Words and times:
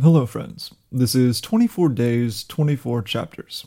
Hello, 0.00 0.26
friends. 0.26 0.72
This 0.92 1.16
is 1.16 1.40
24 1.40 1.88
Days, 1.88 2.44
24 2.44 3.02
Chapters. 3.02 3.66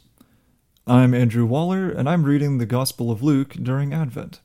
I'm 0.87 1.13
Andrew 1.13 1.45
Waller, 1.45 1.89
and 1.89 2.07
I'm 2.07 2.23
reading 2.23 2.57
the 2.57 2.65
Gospel 2.65 3.11
of 3.11 3.21
Luke 3.21 3.49
during 3.61 3.93
Advent. 3.93 4.39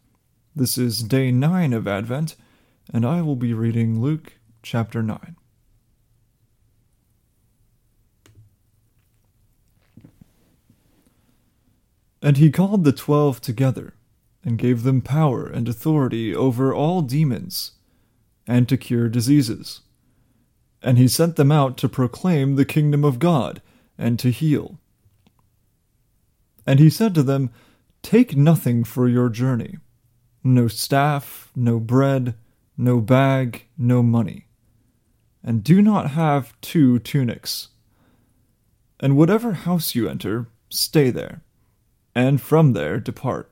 This 0.57 0.77
is 0.77 1.05
day 1.05 1.31
9 1.31 1.73
of 1.73 1.87
Advent, 1.87 2.35
and 2.93 3.07
I 3.07 3.23
will 3.23 3.37
be 3.37 3.55
reading 3.55 4.01
Luke 4.01 4.33
chapter 4.65 5.01
9. 5.01 5.37
And 12.21 12.37
he 12.37 12.51
called 12.51 12.83
the 12.83 12.91
twelve 12.91 13.41
together, 13.41 13.95
and 14.43 14.59
gave 14.59 14.83
them 14.83 15.03
power 15.03 15.47
and 15.47 15.69
authority 15.69 16.35
over 16.35 16.75
all 16.75 17.01
demons, 17.01 17.75
and 18.45 18.69
to 18.69 18.77
cure 18.77 19.09
diseases 19.09 19.83
and 20.83 20.99
he 20.99 21.09
sent 21.09 21.37
them 21.37 21.51
out 21.51 21.77
to 21.79 21.89
proclaim 21.89 22.55
the 22.55 22.65
kingdom 22.65 23.05
of 23.05 23.19
God 23.19 23.63
and 23.99 24.19
to 24.19 24.31
heal. 24.31 24.79
And 26.67 26.81
he 26.81 26.91
said 26.91 27.15
to 27.15 27.23
them, 27.23 27.51
Take 28.03 28.37
nothing 28.37 28.85
for 28.85 29.09
your 29.09 29.29
journey 29.29 29.79
no 30.45 30.69
staff, 30.69 31.51
no 31.57 31.81
bread, 31.81 32.35
no 32.77 33.01
bag, 33.01 33.67
no 33.77 34.01
money. 34.01 34.47
And 35.43 35.65
do 35.65 35.83
not 35.83 36.11
have 36.11 36.59
two 36.61 37.01
tunics. 37.01 37.69
And 39.01 39.17
whatever 39.17 39.53
house 39.53 39.95
you 39.95 40.09
enter, 40.09 40.47
stay 40.69 41.11
there, 41.11 41.43
and 42.15 42.41
from 42.41 42.75
there 42.75 43.01
depart. 43.01 43.51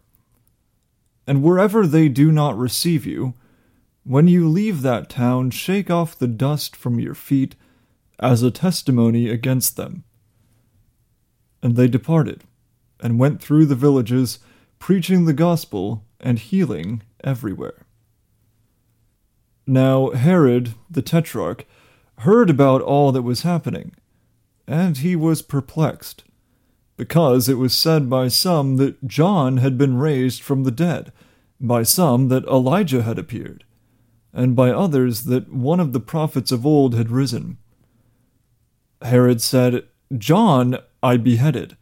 And 1.26 1.42
wherever 1.42 1.86
they 1.86 2.08
do 2.08 2.30
not 2.30 2.56
receive 2.56 3.04
you, 3.04 3.34
when 4.04 4.28
you 4.28 4.48
leave 4.48 4.82
that 4.82 5.08
town, 5.08 5.50
shake 5.50 5.90
off 5.90 6.18
the 6.18 6.28
dust 6.28 6.76
from 6.76 7.00
your 7.00 7.14
feet 7.14 7.56
as 8.20 8.42
a 8.42 8.50
testimony 8.50 9.28
against 9.30 9.76
them. 9.76 10.04
And 11.62 11.74
they 11.74 11.88
departed, 11.88 12.44
and 13.00 13.18
went 13.18 13.42
through 13.42 13.64
the 13.66 13.74
villages, 13.74 14.38
preaching 14.78 15.24
the 15.24 15.32
gospel 15.32 16.04
and 16.20 16.38
healing 16.38 17.02
everywhere. 17.22 17.86
Now 19.66 20.10
Herod 20.10 20.74
the 20.90 21.02
Tetrarch 21.02 21.64
heard 22.18 22.50
about 22.50 22.82
all 22.82 23.10
that 23.12 23.22
was 23.22 23.42
happening, 23.42 23.94
and 24.66 24.98
he 24.98 25.16
was 25.16 25.40
perplexed, 25.40 26.24
because 26.98 27.48
it 27.48 27.54
was 27.54 27.74
said 27.74 28.10
by 28.10 28.28
some 28.28 28.76
that 28.76 29.06
John 29.06 29.56
had 29.56 29.78
been 29.78 29.96
raised 29.96 30.42
from 30.42 30.64
the 30.64 30.70
dead, 30.70 31.10
by 31.58 31.82
some 31.82 32.28
that 32.28 32.44
Elijah 32.44 33.02
had 33.02 33.18
appeared 33.18 33.64
and 34.34 34.56
by 34.56 34.70
others 34.70 35.24
that 35.24 35.52
one 35.52 35.78
of 35.78 35.92
the 35.92 36.00
prophets 36.00 36.50
of 36.50 36.66
old 36.66 36.94
had 36.94 37.10
risen. 37.10 37.56
Herod 39.00 39.40
said, 39.40 39.84
John 40.18 40.78
I 41.02 41.16
beheaded. 41.16 41.76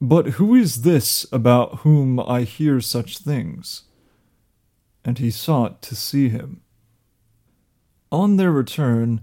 But 0.00 0.26
who 0.30 0.54
is 0.54 0.82
this 0.82 1.26
about 1.32 1.80
whom 1.80 2.18
I 2.20 2.42
hear 2.42 2.80
such 2.80 3.18
things? 3.18 3.84
And 5.04 5.18
he 5.18 5.30
sought 5.30 5.80
to 5.82 5.96
see 5.96 6.28
him. 6.28 6.60
On 8.10 8.36
their 8.36 8.52
return, 8.52 9.20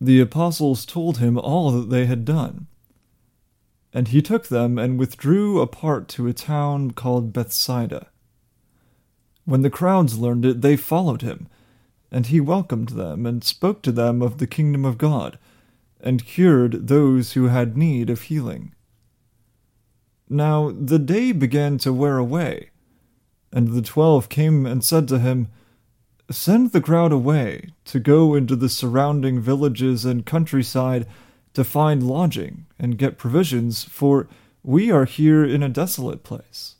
the 0.00 0.20
apostles 0.20 0.86
told 0.86 1.18
him 1.18 1.36
all 1.38 1.70
that 1.72 1.90
they 1.90 2.06
had 2.06 2.24
done. 2.24 2.68
And 3.92 4.08
he 4.08 4.22
took 4.22 4.48
them 4.48 4.78
and 4.78 4.98
withdrew 4.98 5.60
apart 5.60 6.08
to 6.10 6.26
a 6.26 6.32
town 6.32 6.92
called 6.92 7.32
Bethsaida. 7.32 8.06
When 9.44 9.62
the 9.62 9.70
crowds 9.70 10.18
learned 10.18 10.44
it, 10.44 10.60
they 10.60 10.76
followed 10.76 11.22
him, 11.22 11.48
and 12.10 12.26
he 12.26 12.40
welcomed 12.40 12.90
them 12.90 13.26
and 13.26 13.42
spoke 13.42 13.82
to 13.82 13.92
them 13.92 14.22
of 14.22 14.38
the 14.38 14.46
kingdom 14.46 14.84
of 14.84 14.98
God, 14.98 15.38
and 16.00 16.24
cured 16.24 16.88
those 16.88 17.32
who 17.32 17.48
had 17.48 17.76
need 17.76 18.10
of 18.10 18.22
healing. 18.22 18.74
Now 20.28 20.70
the 20.70 20.98
day 20.98 21.32
began 21.32 21.78
to 21.78 21.92
wear 21.92 22.16
away, 22.16 22.70
and 23.52 23.68
the 23.68 23.82
twelve 23.82 24.28
came 24.28 24.66
and 24.66 24.84
said 24.84 25.08
to 25.08 25.18
him, 25.18 25.48
Send 26.30 26.70
the 26.70 26.80
crowd 26.80 27.10
away 27.10 27.70
to 27.86 27.98
go 27.98 28.34
into 28.34 28.54
the 28.54 28.68
surrounding 28.68 29.40
villages 29.40 30.04
and 30.04 30.24
countryside 30.24 31.06
to 31.54 31.64
find 31.64 32.04
lodging 32.04 32.66
and 32.78 32.96
get 32.96 33.18
provisions, 33.18 33.82
for 33.82 34.28
we 34.62 34.92
are 34.92 35.06
here 35.06 35.44
in 35.44 35.64
a 35.64 35.68
desolate 35.68 36.22
place. 36.22 36.76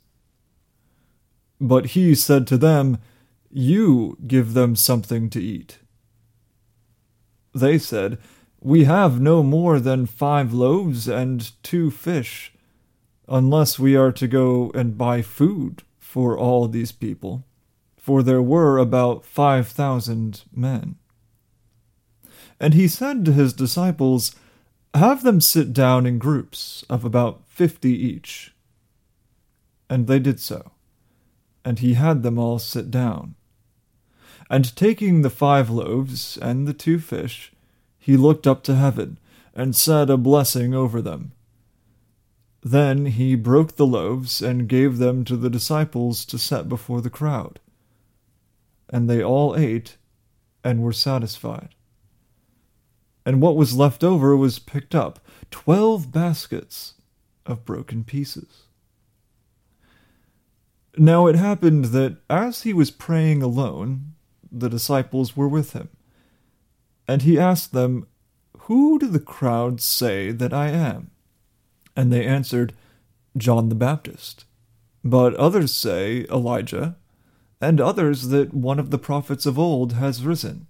But 1.61 1.87
he 1.89 2.15
said 2.15 2.47
to 2.47 2.57
them, 2.57 2.99
You 3.51 4.17
give 4.27 4.55
them 4.55 4.75
something 4.75 5.29
to 5.31 5.43
eat. 5.43 5.79
They 7.55 7.79
said, 7.79 8.19
We 8.61 8.85
have 8.85 9.21
no 9.21 9.43
more 9.43 9.79
than 9.79 10.07
five 10.07 10.55
loaves 10.55 11.07
and 11.07 11.53
two 11.63 11.91
fish, 11.91 12.53
unless 13.29 13.79
we 13.79 13.95
are 13.95 14.13
to 14.13 14.27
go 14.27 14.71
and 14.75 14.97
buy 14.97 15.21
food 15.21 15.83
for 15.99 16.37
all 16.37 16.67
these 16.67 16.93
people, 16.93 17.45
for 17.99 18.23
there 18.23 18.43
were 18.43 18.79
about 18.79 19.25
five 19.25 19.69
thousand 19.69 20.45
men. 20.55 20.97
And 22.59 22.75
he 22.75 22.89
said 22.89 23.25
to 23.25 23.33
his 23.33 23.53
disciples, 23.53 24.35
Have 24.95 25.23
them 25.23 25.41
sit 25.41 25.73
down 25.73 26.07
in 26.07 26.19
groups 26.19 26.85
of 26.89 27.05
about 27.05 27.47
fifty 27.47 27.93
each. 27.93 28.55
And 29.89 30.07
they 30.07 30.19
did 30.19 30.41
so 30.41 30.73
and 31.65 31.79
he 31.79 31.95
had 31.95 32.23
them 32.23 32.39
all 32.39 32.59
sit 32.59 32.91
down. 32.91 33.35
And 34.49 34.75
taking 34.75 35.23
the 35.23 35.31
five 35.31 35.71
loaves 35.71 36.37
and 36.37 36.67
the 36.67 36.75
two 36.75 36.99
fish, 36.99 37.53
he 37.99 38.17
looked 38.17 38.47
up 38.47 38.63
to 38.65 38.75
heaven, 38.75 39.19
and 39.55 39.77
said 39.77 40.11
a 40.11 40.17
blessing 40.17 40.75
over 40.75 41.03
them. 41.03 41.33
Then 42.63 43.07
he 43.07 43.35
broke 43.35 43.77
the 43.77 43.87
loaves 43.87 44.43
and 44.43 44.69
gave 44.69 44.99
them 44.99 45.25
to 45.25 45.37
the 45.37 45.51
disciples 45.51 46.25
to 46.27 46.39
set 46.39 46.69
before 46.69 47.01
the 47.01 47.11
crowd. 47.11 47.59
And 48.89 49.09
they 49.09 49.23
all 49.23 49.57
ate 49.57 49.97
and 50.63 50.83
were 50.83 50.93
satisfied. 50.93 51.75
And 53.25 53.41
what 53.41 53.57
was 53.57 53.77
left 53.77 54.03
over 54.03 54.37
was 54.37 54.59
picked 54.59 54.95
up, 54.95 55.21
twelve 55.51 56.11
baskets 56.11 56.95
of 57.47 57.65
broken 57.65 58.05
pieces. 58.05 58.65
Now 60.97 61.27
it 61.27 61.37
happened 61.37 61.87
that 61.87 62.17
as 62.29 62.63
he 62.63 62.73
was 62.73 62.91
praying 62.91 63.43
alone, 63.43 64.15
the 64.51 64.69
disciples 64.69 65.37
were 65.37 65.49
with 65.49 65.73
him. 65.73 65.89
And 67.07 67.23
he 67.23 67.39
asked 67.39 67.73
them, 67.73 68.07
Who 68.63 68.99
do 68.99 69.07
the 69.07 69.21
crowds 69.21 69.85
say 69.85 70.33
that 70.33 70.53
I 70.53 70.69
am? 70.69 71.11
And 71.97 72.13
they 72.13 72.25
answered, 72.25 72.75
John 73.37 73.69
the 73.69 73.75
Baptist. 73.75 74.45
But 75.05 75.35
others 75.35 75.75
say 75.75 76.27
Elijah, 76.31 76.97
and 77.61 77.81
others 77.81 78.29
that 78.29 78.53
one 78.55 78.79
of 78.79 78.91
the 78.91 78.99
prophets 78.99 79.47
of 79.47 79.59
old 79.59 79.93
has 79.95 80.25
risen. 80.25 80.67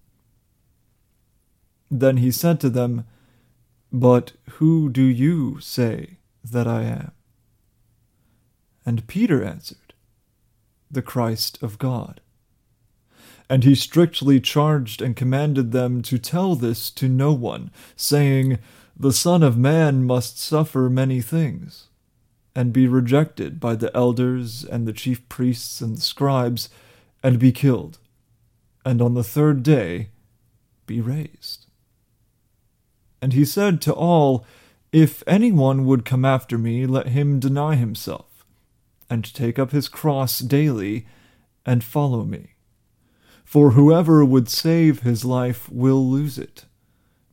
Then 1.91 2.19
he 2.19 2.31
said 2.31 2.61
to 2.61 2.71
them, 2.71 3.05
But 3.93 4.33
who 4.53 4.89
do 4.89 5.03
you 5.03 5.61
say 5.61 6.19
that 6.45 6.67
I 6.67 6.83
am? 6.83 7.13
And 8.87 9.07
Peter 9.07 9.45
answered, 9.45 9.90
the 10.91 11.03
Christ 11.03 11.63
of 11.63 11.79
God. 11.79 12.21
And 13.49 13.65
he 13.65 13.75
strictly 13.75 14.41
charged 14.41 15.03
and 15.03 15.17
commanded 15.17 15.73
them 15.73 16.03
to 16.03 16.19
tell 16.19 16.55
this 16.55 16.91
to 16.91 17.09
no 17.09 17.33
one, 17.33 17.71
saying, 17.97 18.59
The 18.97 19.13
Son 19.13 19.43
of 19.43 19.57
Man 19.57 20.05
must 20.05 20.39
suffer 20.39 20.89
many 20.89 21.21
things, 21.21 21.89
and 22.55 22.73
be 22.73 22.87
rejected 22.87 23.59
by 23.59 23.75
the 23.77 23.95
elders 23.97 24.65
and 24.65 24.87
the 24.87 24.93
chief 24.93 25.29
priests 25.29 25.81
and 25.81 25.97
the 25.97 26.01
scribes, 26.01 26.69
and 27.23 27.39
be 27.39 27.53
killed, 27.53 27.99
and 28.85 29.03
on 29.03 29.15
the 29.15 29.25
third 29.25 29.63
day 29.63 30.11
be 30.87 31.01
raised. 31.01 31.67
And 33.21 33.33
he 33.33 33.45
said 33.45 33.81
to 33.83 33.93
all, 33.93 34.45
If 34.93 35.23
anyone 35.27 35.85
would 35.87 36.05
come 36.05 36.25
after 36.25 36.57
me, 36.57 36.87
let 36.87 37.09
him 37.09 37.39
deny 37.41 37.75
himself 37.75 38.30
and 39.11 39.35
take 39.35 39.59
up 39.59 39.73
his 39.73 39.89
cross 39.89 40.39
daily 40.39 41.07
and 41.67 41.85
follow 41.85 42.25
me. 42.25 42.55
For 43.45 43.73
whoever 43.73 44.25
would 44.25 44.49
save 44.49 45.01
his 45.01 45.25
life 45.25 45.69
will 45.69 46.09
lose 46.09 46.39
it, 46.39 46.67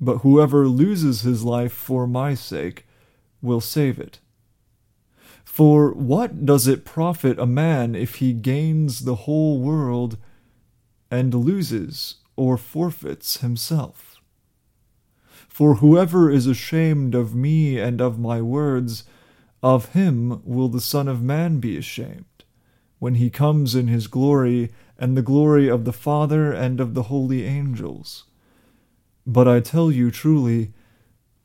but 0.02 0.18
whoever 0.18 0.68
loses 0.68 1.22
his 1.22 1.44
life 1.44 1.72
for 1.72 2.08
my 2.08 2.34
sake 2.34 2.88
will 3.42 3.62
save 3.62 4.00
it. 4.00 4.20
For 5.46 5.94
what 5.94 6.46
does 6.46 6.68
it 6.68 6.86
profit 6.86 7.40
a 7.40 7.46
man 7.46 7.96
if 7.96 8.16
he 8.16 8.34
gains 8.34 9.02
the 9.02 9.16
whole 9.16 9.60
world 9.60 10.18
and 11.10 11.34
loses 11.34 12.16
or 12.36 12.58
forfeits 12.58 13.42
himself? 13.42 14.20
For 15.48 15.76
whoever 15.76 16.30
is 16.30 16.46
ashamed 16.46 17.16
of 17.16 17.34
me 17.34 17.80
and 17.80 18.02
of 18.02 18.20
my 18.20 18.42
words, 18.42 19.04
of 19.64 19.94
him 19.94 20.42
will 20.44 20.70
the 20.70 20.82
Son 20.82 21.08
of 21.08 21.22
Man 21.22 21.60
be 21.60 21.78
ashamed, 21.78 22.26
when 23.00 23.16
he 23.16 23.30
comes 23.30 23.76
in 23.76 23.88
his 23.88 24.08
glory 24.08 24.72
and 24.98 25.16
the 25.16 25.22
glory 25.22 25.68
of 25.68 25.86
the 25.86 25.94
Father 25.94 26.52
and 26.52 26.80
of 26.80 26.94
the 26.94 27.04
holy 27.04 27.44
angels. 27.46 28.26
But 29.26 29.48
I 29.48 29.60
tell 29.60 29.92
you 29.92 30.10
truly, 30.10 30.74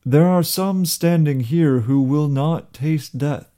there 0.04 0.26
are 0.26 0.42
some 0.42 0.84
standing 0.84 1.40
here 1.40 1.80
who 1.80 2.02
will 2.02 2.28
not 2.28 2.72
taste 2.72 3.18
death 3.18 3.50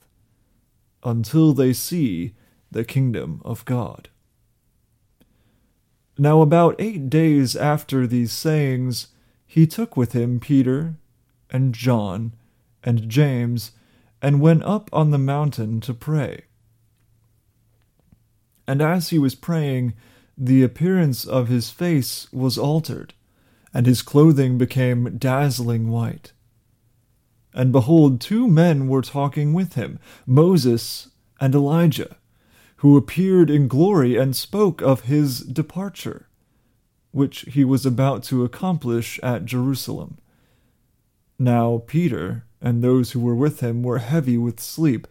until 1.02 1.52
they 1.52 1.72
see 1.72 2.34
the 2.70 2.84
kingdom 2.84 3.40
of 3.44 3.64
God. 3.64 4.08
Now, 6.16 6.42
about 6.42 6.76
eight 6.78 7.10
days 7.10 7.56
after 7.56 8.06
these 8.06 8.32
sayings, 8.32 9.08
he 9.46 9.66
took 9.66 9.96
with 9.96 10.12
him 10.12 10.38
Peter 10.38 10.94
and 11.50 11.74
John 11.74 12.32
and 12.82 13.08
James 13.08 13.72
and 14.24 14.40
went 14.40 14.62
up 14.62 14.88
on 14.90 15.10
the 15.10 15.18
mountain 15.18 15.82
to 15.82 15.92
pray. 15.92 16.44
And 18.66 18.80
as 18.80 19.10
he 19.10 19.18
was 19.18 19.34
praying, 19.34 19.92
the 20.34 20.62
appearance 20.62 21.26
of 21.26 21.48
his 21.48 21.68
face 21.68 22.32
was 22.32 22.56
altered, 22.56 23.12
and 23.74 23.84
his 23.84 24.00
clothing 24.00 24.56
became 24.56 25.18
dazzling 25.18 25.90
white. 25.90 26.32
And 27.52 27.70
behold, 27.70 28.18
two 28.18 28.48
men 28.48 28.88
were 28.88 29.02
talking 29.02 29.52
with 29.52 29.74
him, 29.74 29.98
Moses 30.26 31.10
and 31.38 31.54
Elijah, 31.54 32.16
who 32.76 32.96
appeared 32.96 33.50
in 33.50 33.68
glory 33.68 34.16
and 34.16 34.34
spoke 34.34 34.80
of 34.80 35.02
his 35.02 35.40
departure, 35.40 36.30
which 37.10 37.40
he 37.40 37.62
was 37.62 37.84
about 37.84 38.22
to 38.24 38.42
accomplish 38.42 39.20
at 39.22 39.44
Jerusalem. 39.44 40.16
Now 41.38 41.82
Peter 41.86 42.46
and 42.64 42.82
those 42.82 43.12
who 43.12 43.20
were 43.20 43.34
with 43.34 43.60
him 43.60 43.82
were 43.82 43.98
heavy 43.98 44.38
with 44.38 44.58
sleep, 44.58 45.06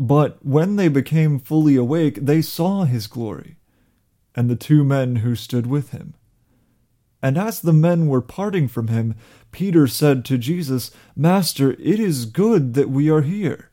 but 0.00 0.44
when 0.44 0.74
they 0.74 0.88
became 0.88 1.38
fully 1.38 1.76
awake, 1.76 2.18
they 2.20 2.42
saw 2.42 2.82
his 2.82 3.06
glory, 3.06 3.56
and 4.34 4.50
the 4.50 4.56
two 4.56 4.82
men 4.82 5.16
who 5.16 5.36
stood 5.36 5.66
with 5.66 5.90
him. 5.92 6.14
And 7.22 7.38
as 7.38 7.60
the 7.60 7.72
men 7.72 8.08
were 8.08 8.20
parting 8.20 8.66
from 8.66 8.88
him, 8.88 9.14
Peter 9.52 9.86
said 9.86 10.24
to 10.24 10.38
Jesus, 10.38 10.90
Master, 11.16 11.72
it 11.72 12.00
is 12.00 12.26
good 12.26 12.74
that 12.74 12.90
we 12.90 13.08
are 13.08 13.22
here. 13.22 13.70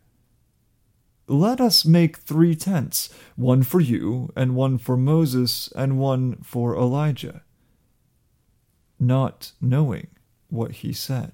Let 1.27 1.59
us 1.59 1.83
make 1.83 2.17
three 2.17 2.55
tents, 2.55 3.09
one 3.35 3.63
for 3.63 3.79
you, 3.79 4.31
and 4.35 4.55
one 4.55 4.77
for 4.77 4.95
Moses, 4.95 5.71
and 5.75 5.97
one 5.97 6.37
for 6.43 6.75
Elijah. 6.75 7.41
Not 8.99 9.51
knowing 9.59 10.07
what 10.49 10.71
he 10.71 10.93
said. 10.93 11.33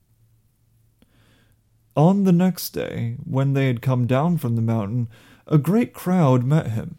On 1.95 2.23
the 2.23 2.31
next 2.31 2.69
day, 2.69 3.17
when 3.23 3.53
they 3.53 3.67
had 3.67 3.81
come 3.81 4.07
down 4.07 4.37
from 4.37 4.55
the 4.55 4.61
mountain, 4.61 5.07
a 5.47 5.57
great 5.57 5.93
crowd 5.93 6.43
met 6.43 6.67
him 6.67 6.97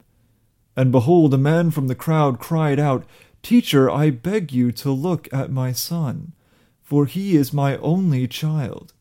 and 0.77 0.91
behold, 0.91 1.35
a 1.35 1.39
man 1.39 1.71
from 1.71 1.89
the 1.89 1.95
crowd 1.95 2.39
cried 2.39 2.79
out, 2.79 3.05
Teacher, 3.43 3.91
I 3.91 4.11
beg 4.11 4.53
you 4.53 4.73
to 4.73 4.91
look 4.91 5.33
at 5.33 5.51
my 5.51 5.73
son, 5.73 6.33
for 6.81 7.07
he 7.07 7.37
is 7.37 7.53
my 7.53 7.77
only 7.79 8.27
child. 8.27 8.93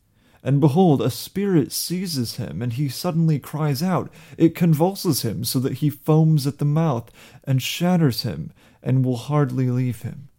And 0.43 0.59
behold, 0.59 1.01
a 1.01 1.11
spirit 1.11 1.71
seizes 1.71 2.37
him, 2.37 2.61
and 2.61 2.73
he 2.73 2.89
suddenly 2.89 3.37
cries 3.37 3.83
out. 3.83 4.11
It 4.37 4.55
convulses 4.55 5.21
him 5.21 5.43
so 5.43 5.59
that 5.59 5.75
he 5.75 5.89
foams 5.89 6.47
at 6.47 6.57
the 6.57 6.65
mouth, 6.65 7.11
and 7.43 7.61
shatters 7.61 8.23
him, 8.23 8.51
and 8.81 9.05
will 9.05 9.17
hardly 9.17 9.69
leave 9.69 10.01
him. 10.01 10.29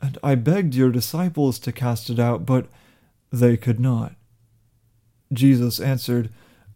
And 0.00 0.18
I 0.22 0.34
begged 0.34 0.74
your 0.74 0.90
disciples 0.90 1.58
to 1.60 1.72
cast 1.72 2.10
it 2.10 2.18
out, 2.18 2.44
but 2.44 2.66
they 3.32 3.56
could 3.56 3.80
not. 3.80 4.14
Jesus 5.32 5.80
answered, 5.80 6.30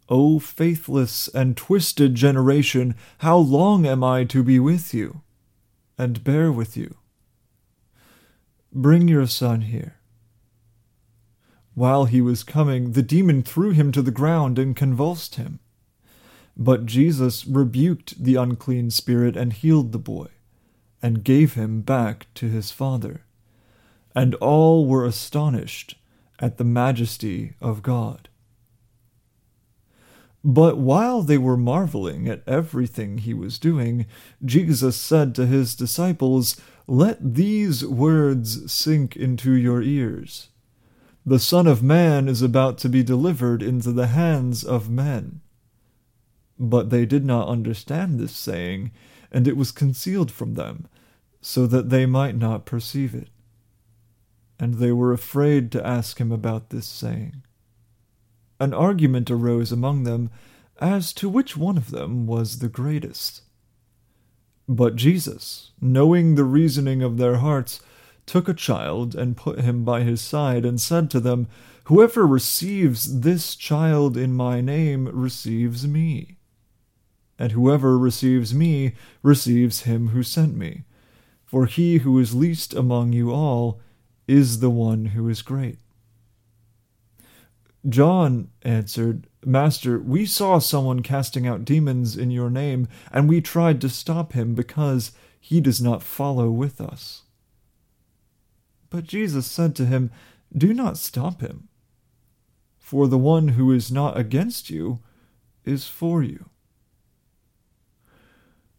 O 0.09 0.39
faithless 0.39 1.29
and 1.29 1.55
twisted 1.55 2.15
generation, 2.15 2.95
how 3.19 3.37
long 3.37 3.85
am 3.85 4.03
I 4.03 4.25
to 4.25 4.43
be 4.43 4.59
with 4.59 4.93
you 4.93 5.21
and 5.97 6.23
bear 6.23 6.51
with 6.51 6.75
you? 6.75 6.97
Bring 8.73 9.07
your 9.07 9.27
son 9.27 9.61
here. 9.61 9.97
While 11.75 12.05
he 12.05 12.19
was 12.19 12.43
coming, 12.43 12.91
the 12.91 13.01
demon 13.01 13.43
threw 13.43 13.71
him 13.71 13.91
to 13.93 14.01
the 14.01 14.11
ground 14.11 14.59
and 14.59 14.75
convulsed 14.75 15.35
him. 15.35 15.59
But 16.57 16.85
Jesus 16.85 17.47
rebuked 17.47 18.21
the 18.21 18.35
unclean 18.35 18.91
spirit 18.91 19.37
and 19.37 19.53
healed 19.53 19.93
the 19.93 19.97
boy, 19.97 20.27
and 21.01 21.23
gave 21.23 21.53
him 21.53 21.81
back 21.81 22.27
to 22.35 22.49
his 22.49 22.71
father. 22.71 23.21
And 24.13 24.35
all 24.35 24.85
were 24.85 25.05
astonished 25.05 25.95
at 26.41 26.57
the 26.57 26.63
majesty 26.63 27.53
of 27.61 27.83
God. 27.83 28.27
But 30.43 30.77
while 30.77 31.21
they 31.21 31.37
were 31.37 31.57
marveling 31.57 32.27
at 32.27 32.41
everything 32.47 33.19
he 33.19 33.33
was 33.33 33.59
doing, 33.59 34.07
Jesus 34.43 34.97
said 34.97 35.35
to 35.35 35.45
his 35.45 35.75
disciples, 35.75 36.59
Let 36.87 37.35
these 37.35 37.85
words 37.85 38.71
sink 38.71 39.15
into 39.15 39.53
your 39.53 39.83
ears. 39.83 40.49
The 41.23 41.37
Son 41.37 41.67
of 41.67 41.83
Man 41.83 42.27
is 42.27 42.41
about 42.41 42.79
to 42.79 42.89
be 42.89 43.03
delivered 43.03 43.61
into 43.61 43.91
the 43.91 44.07
hands 44.07 44.63
of 44.63 44.89
men. 44.89 45.41
But 46.57 46.89
they 46.89 47.05
did 47.05 47.23
not 47.23 47.47
understand 47.47 48.19
this 48.19 48.35
saying, 48.35 48.91
and 49.31 49.47
it 49.47 49.55
was 49.55 49.71
concealed 49.71 50.31
from 50.31 50.55
them, 50.55 50.87
so 51.39 51.67
that 51.67 51.89
they 51.89 52.07
might 52.07 52.35
not 52.35 52.65
perceive 52.65 53.13
it. 53.13 53.29
And 54.61 54.75
they 54.75 54.93
were 54.93 55.11
afraid 55.11 55.73
to 55.73 55.85
ask 55.85 56.21
him 56.21 56.31
about 56.31 56.69
this 56.69 56.85
saying 56.85 57.43
an 58.61 58.75
argument 58.75 59.31
arose 59.31 59.71
among 59.71 60.03
them 60.03 60.29
as 60.79 61.13
to 61.13 61.27
which 61.27 61.57
one 61.57 61.77
of 61.77 61.89
them 61.89 62.27
was 62.27 62.59
the 62.59 62.69
greatest. 62.69 63.41
But 64.69 64.95
Jesus, 64.95 65.71
knowing 65.81 66.35
the 66.35 66.43
reasoning 66.43 67.01
of 67.01 67.17
their 67.17 67.37
hearts, 67.37 67.81
took 68.27 68.47
a 68.47 68.53
child 68.53 69.15
and 69.15 69.35
put 69.35 69.61
him 69.61 69.83
by 69.83 70.03
his 70.03 70.21
side, 70.21 70.63
and 70.63 70.79
said 70.79 71.09
to 71.09 71.19
them, 71.19 71.47
Whoever 71.85 72.27
receives 72.27 73.21
this 73.21 73.55
child 73.55 74.15
in 74.15 74.33
my 74.33 74.61
name 74.61 75.07
receives 75.07 75.87
me. 75.87 76.37
And 77.39 77.53
whoever 77.53 77.97
receives 77.97 78.53
me 78.53 78.93
receives 79.23 79.81
him 79.81 80.09
who 80.09 80.21
sent 80.21 80.55
me. 80.55 80.83
For 81.45 81.65
he 81.65 81.97
who 81.97 82.19
is 82.19 82.35
least 82.35 82.75
among 82.75 83.11
you 83.11 83.31
all 83.31 83.81
is 84.31 84.61
the 84.61 84.69
one 84.69 85.07
who 85.07 85.27
is 85.27 85.41
great. 85.41 85.77
John 87.89 88.47
answered, 88.61 89.27
Master, 89.45 89.99
we 89.99 90.25
saw 90.25 90.59
someone 90.59 91.01
casting 91.01 91.45
out 91.45 91.65
demons 91.65 92.15
in 92.15 92.31
your 92.31 92.49
name, 92.49 92.87
and 93.11 93.27
we 93.27 93.41
tried 93.41 93.81
to 93.81 93.89
stop 93.89 94.31
him 94.31 94.55
because 94.55 95.11
he 95.37 95.59
does 95.59 95.81
not 95.81 96.01
follow 96.01 96.49
with 96.49 96.79
us. 96.79 97.23
But 98.89 99.03
Jesus 99.03 99.47
said 99.47 99.75
to 99.75 99.85
him, 99.85 100.11
Do 100.57 100.73
not 100.73 100.97
stop 100.97 101.41
him, 101.41 101.67
for 102.79 103.09
the 103.09 103.17
one 103.17 103.49
who 103.49 103.69
is 103.73 103.91
not 103.91 104.17
against 104.17 104.69
you 104.69 104.99
is 105.65 105.89
for 105.89 106.23
you. 106.23 106.45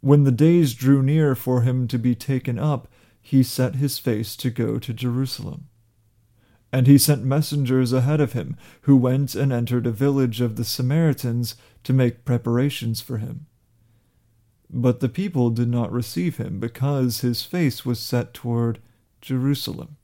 When 0.01 0.25
the 0.25 0.33
days 0.33 0.73
drew 0.73 1.03
near 1.03 1.35
for 1.35 1.61
him 1.61 1.87
to 1.89 1.99
be 1.99 2.15
taken 2.15 2.59
up, 2.59 2.89
he 3.23 3.43
set 3.43 3.76
his 3.76 3.99
face 3.99 4.37
to 4.37 4.50
go 4.50 4.79
to 4.79 4.93
Jerusalem. 4.93 5.69
And 6.73 6.87
he 6.87 6.99
sent 6.99 7.25
messengers 7.25 7.93
ahead 7.93 8.21
of 8.21 8.33
him, 8.33 8.57
who 8.83 8.97
went 8.97 9.35
and 9.35 9.52
entered 9.52 9.87
a 9.87 9.93
village 9.93 10.41
of 10.41 10.57
the 10.57 10.64
Samaritans 10.64 11.55
to 11.85 11.93
make 11.93 12.25
preparations 12.25 13.00
for 13.00 13.19
him. 13.19 13.47
But 14.69 15.00
the 15.00 15.09
people 15.09 15.50
did 15.50 15.69
not 15.69 15.93
receive 15.93 16.38
him, 16.38 16.59
because 16.59 17.21
his 17.21 17.43
face 17.43 17.85
was 17.85 18.00
set 18.00 18.35
toward 18.35 18.81
Jerusalem. 19.21 19.97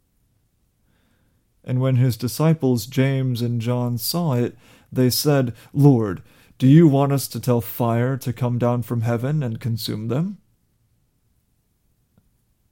And 1.65 1.81
when 1.81 1.97
his 1.97 2.17
disciples 2.17 2.87
James 2.87 3.43
and 3.43 3.61
John 3.61 3.99
saw 3.99 4.35
it, 4.35 4.57
they 4.93 5.11
said, 5.11 5.55
Lord, 5.73 6.23
do 6.59 6.67
you 6.67 6.89
want 6.89 7.13
us 7.13 7.29
to 7.29 7.41
tell 7.41 7.61
fire 7.61 8.17
to 8.19 8.33
come 8.33 8.59
down 8.59 8.83
from 8.83 9.03
heaven 9.03 9.43
and 9.43 9.61
consume 9.61 10.09
them? 10.09 10.39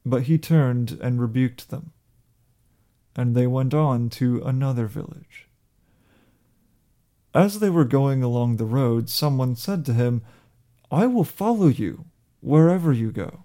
But 0.06 0.22
he 0.22 0.38
turned 0.38 0.98
and 1.02 1.20
rebuked 1.20 1.68
them 1.68 1.92
and 3.16 3.34
they 3.34 3.46
went 3.46 3.72
on 3.72 4.10
to 4.10 4.42
another 4.44 4.86
village. 4.86 5.48
As 7.34 7.58
they 7.58 7.70
were 7.70 7.84
going 7.84 8.22
along 8.22 8.56
the 8.56 8.64
road, 8.64 9.08
someone 9.08 9.56
said 9.56 9.84
to 9.86 9.94
him, 9.94 10.22
I 10.90 11.06
will 11.06 11.24
follow 11.24 11.68
you 11.68 12.04
wherever 12.40 12.92
you 12.92 13.10
go. 13.10 13.44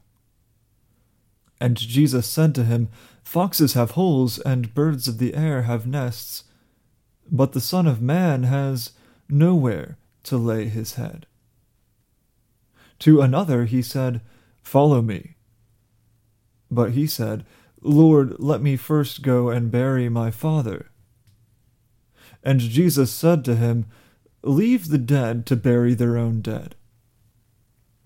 And 1.60 1.77
Jesus 1.77 2.27
said 2.27 2.53
to 2.56 2.65
him, 2.65 2.89
Foxes 3.24 3.74
have 3.74 3.91
holes, 3.91 4.39
and 4.39 4.74
birds 4.74 5.08
of 5.08 5.18
the 5.18 5.34
air 5.34 5.63
have 5.63 5.88
nests, 5.88 6.44
but 7.32 7.53
the 7.53 7.62
Son 7.62 7.88
of 7.88 8.01
Man 8.01 8.44
has 8.44 8.91
nowhere 9.30 9.98
to 10.24 10.38
lay 10.38 10.68
his 10.68 10.96
head. 10.96 11.25
To 13.00 13.22
another 13.22 13.65
he 13.65 13.82
said, 13.82 14.22
Follow 14.62 15.01
me. 15.01 15.36
But 16.72 16.92
he 16.92 17.06
said, 17.06 17.46
Lord, 17.82 18.36
let 18.40 18.62
me 18.62 18.78
first 18.78 19.22
go 19.22 19.50
and 19.50 19.70
bury 19.70 20.08
my 20.08 20.32
father. 20.32 20.90
And 22.42 22.60
Jesus 22.60 23.12
said 23.12 23.44
to 23.46 23.56
him, 23.56 23.86
Leave 24.44 24.88
the 24.88 24.98
dead 24.98 25.46
to 25.48 25.56
bury 25.56 25.94
their 25.94 26.18
own 26.18 26.42
dead. 26.42 26.75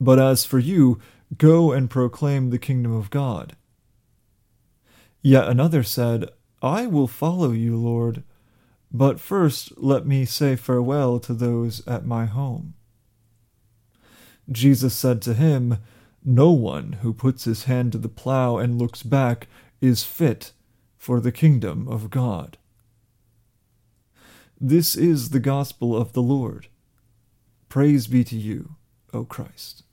But 0.02 0.20
as 0.20 0.44
for 0.44 0.60
you, 0.60 1.00
go 1.38 1.72
and 1.72 1.90
proclaim 1.90 2.50
the 2.50 2.60
kingdom 2.60 2.94
of 2.94 3.10
God. 3.10 3.56
Yet 5.22 5.48
another 5.48 5.84
said, 5.84 6.30
I 6.62 6.88
will 6.88 7.08
follow 7.08 7.52
you, 7.52 7.78
Lord, 7.78 8.24
but 8.92 9.20
first 9.20 9.78
let 9.78 10.06
me 10.06 10.26
say 10.26 10.56
farewell 10.56 11.20
to 11.22 11.34
those 11.34 11.86
at 11.88 12.06
my 12.06 12.26
home. 12.26 12.74
Jesus 14.52 14.94
said 14.94 15.22
to 15.24 15.34
him, 15.34 15.78
No 16.28 16.50
one 16.50 16.94
who 17.04 17.14
puts 17.14 17.44
his 17.44 17.66
hand 17.66 17.92
to 17.92 18.00
the 18.00 18.10
plow 18.10 18.58
and 18.58 18.80
looks 18.80 19.04
back 19.04 19.48
is 19.80 20.04
fit 20.04 20.54
for 20.98 21.20
the 21.20 21.32
kingdom 21.32 21.88
of 21.88 22.10
God. 22.10 22.58
This 24.60 24.96
is 24.96 25.30
the 25.30 25.40
gospel 25.40 25.96
of 25.96 26.14
the 26.14 26.24
Lord. 26.24 26.68
Praise 27.70 28.08
be 28.08 28.24
to 28.24 28.36
you, 28.36 28.76
O 29.14 29.24
Christ. 29.24 29.85